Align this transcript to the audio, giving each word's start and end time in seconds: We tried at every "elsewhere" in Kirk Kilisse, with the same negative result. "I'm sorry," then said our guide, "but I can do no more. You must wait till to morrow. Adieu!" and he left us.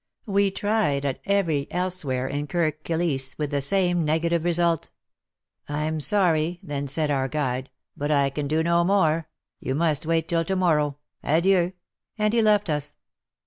We 0.25 0.49
tried 0.49 1.05
at 1.05 1.21
every 1.25 1.67
"elsewhere" 1.69 2.27
in 2.27 2.47
Kirk 2.47 2.83
Kilisse, 2.83 3.37
with 3.37 3.51
the 3.51 3.61
same 3.61 4.03
negative 4.03 4.43
result. 4.43 4.89
"I'm 5.69 5.99
sorry," 5.99 6.59
then 6.63 6.87
said 6.87 7.11
our 7.11 7.27
guide, 7.27 7.69
"but 7.95 8.09
I 8.09 8.31
can 8.31 8.47
do 8.47 8.63
no 8.63 8.83
more. 8.83 9.29
You 9.59 9.75
must 9.75 10.07
wait 10.07 10.27
till 10.27 10.43
to 10.43 10.55
morrow. 10.55 10.97
Adieu!" 11.21 11.73
and 12.17 12.33
he 12.33 12.41
left 12.41 12.67
us. 12.67 12.95